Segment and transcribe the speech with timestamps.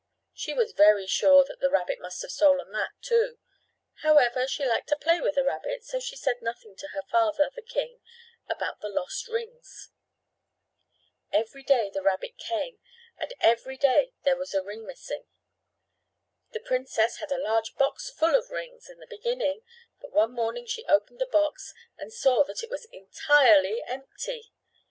[0.33, 3.37] She was very sure that the rabbit must have stolen that, too.
[4.01, 7.51] However, she liked to play with the rabbit, so she said nothing to her father,
[7.53, 8.01] the king,
[8.49, 9.91] about the lost rings.
[11.31, 12.79] Every day the rabbit came
[13.17, 15.25] and every day there was a ring missing.
[16.49, 19.61] The princess had a large box full of rings, in the beginning,
[19.99, 24.51] but one morning she opened the box and saw that it was entirely empty.